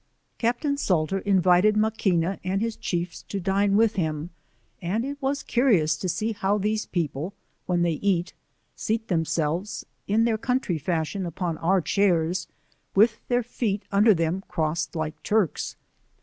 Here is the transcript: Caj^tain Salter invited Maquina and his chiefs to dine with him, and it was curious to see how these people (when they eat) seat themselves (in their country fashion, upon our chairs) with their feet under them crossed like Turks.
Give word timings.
Caj^tain 0.39 0.79
Salter 0.79 1.19
invited 1.19 1.75
Maquina 1.75 2.39
and 2.43 2.59
his 2.59 2.75
chiefs 2.75 3.21
to 3.27 3.39
dine 3.39 3.75
with 3.77 3.97
him, 3.97 4.31
and 4.81 5.05
it 5.05 5.21
was 5.21 5.43
curious 5.43 5.95
to 5.95 6.09
see 6.09 6.31
how 6.31 6.57
these 6.57 6.87
people 6.87 7.35
(when 7.67 7.83
they 7.83 7.91
eat) 8.01 8.33
seat 8.75 9.09
themselves 9.09 9.85
(in 10.07 10.23
their 10.23 10.39
country 10.39 10.79
fashion, 10.79 11.23
upon 11.23 11.59
our 11.59 11.81
chairs) 11.81 12.47
with 12.95 13.19
their 13.27 13.43
feet 13.43 13.83
under 13.91 14.15
them 14.15 14.43
crossed 14.47 14.95
like 14.95 15.21
Turks. 15.21 15.75